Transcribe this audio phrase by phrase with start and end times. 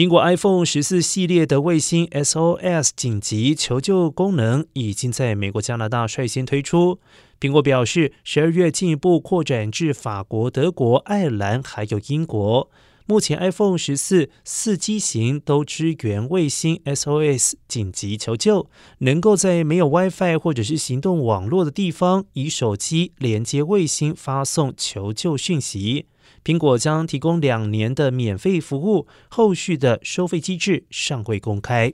[0.00, 6.98] 苹果 iPhone 十四系列的卫星 SOS 紧急求救功能已经在美国、加拿大率先推出。
[7.38, 12.70] 苹果表示，十二月进一步扩展至法国、德国、爱尔兰还有英国。
[13.10, 26.06] 目前 iPhone 十四四机型都支援卫星 SOS 紧急求救，能够在没有 WiFi 或者是行动网络的地方，以手机连接卫星发送求救讯息。
[26.44, 31.92] 苹果将提供两年的免费服务，后续的收费机制尚未公开。